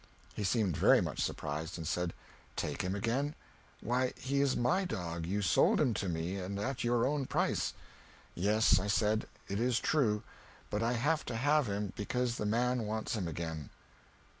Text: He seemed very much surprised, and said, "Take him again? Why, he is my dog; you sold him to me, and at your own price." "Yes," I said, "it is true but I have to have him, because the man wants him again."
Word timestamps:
He 0.33 0.43
seemed 0.43 0.75
very 0.75 0.99
much 0.99 1.21
surprised, 1.21 1.77
and 1.77 1.87
said, 1.87 2.15
"Take 2.55 2.81
him 2.81 2.95
again? 2.95 3.35
Why, 3.81 4.13
he 4.17 4.41
is 4.41 4.57
my 4.57 4.83
dog; 4.83 5.27
you 5.27 5.43
sold 5.43 5.79
him 5.79 5.93
to 5.93 6.09
me, 6.09 6.37
and 6.39 6.57
at 6.57 6.83
your 6.83 7.05
own 7.05 7.27
price." 7.27 7.75
"Yes," 8.33 8.79
I 8.79 8.87
said, 8.87 9.27
"it 9.47 9.59
is 9.59 9.79
true 9.79 10.23
but 10.71 10.81
I 10.81 10.93
have 10.93 11.23
to 11.25 11.35
have 11.35 11.67
him, 11.67 11.93
because 11.95 12.37
the 12.37 12.47
man 12.47 12.87
wants 12.87 13.15
him 13.15 13.27
again." 13.27 13.69